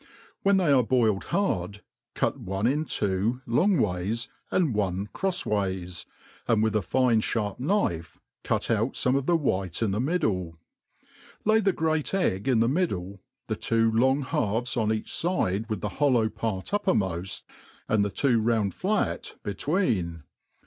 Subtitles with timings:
[0.41, 1.83] When they are boiled hard,
[2.15, 6.07] cut one in two long ways, and one crofs ways,
[6.47, 10.57] and with a fine fharp knife cut out fome of the white in the middle;
[11.45, 15.79] lay the great egg in the middle, the two long halves on each fide wi^
[15.81, 17.43] the hollow part uppermoft,
[17.87, 20.23] and the two round flat between.